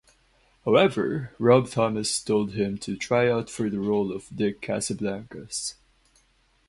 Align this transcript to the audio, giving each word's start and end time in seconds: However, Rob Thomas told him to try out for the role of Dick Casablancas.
However, 0.65 1.31
Rob 1.37 1.69
Thomas 1.69 2.19
told 2.23 2.53
him 2.53 2.79
to 2.79 2.95
try 2.97 3.29
out 3.29 3.51
for 3.51 3.69
the 3.69 3.79
role 3.79 4.11
of 4.11 4.35
Dick 4.35 4.59
Casablancas. 4.59 5.75